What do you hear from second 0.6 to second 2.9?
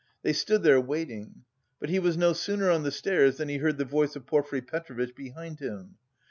there waiting. But he was no sooner on the